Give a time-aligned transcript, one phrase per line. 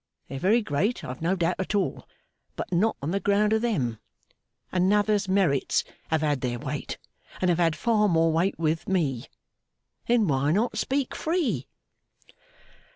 [0.29, 2.07] They're very great, I've no doubt at all;
[2.55, 3.99] but not on the ground of them.
[4.71, 6.97] Another's merits have had their weight,
[7.39, 9.25] and have had far more weight with Me.
[10.07, 11.67] Then why not speak free?